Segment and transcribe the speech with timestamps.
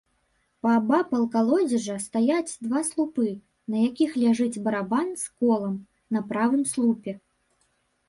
[0.67, 3.29] Паабапал калодзежа стаяць два слупы,
[3.75, 5.81] на якіх ляжыць барабан з колам
[6.17, 7.11] на правым слупе.